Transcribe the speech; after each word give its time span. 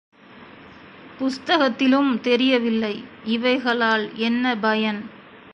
புஸ்தகத்திலும் 1.19 2.19
தெரியவில்லை 2.19 2.93
இவைகளால் 3.25 4.13
என்ன 4.15 4.55
பயன்? 4.55 5.01